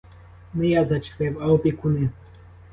[0.53, 2.09] Не я зачепив, а опікуни.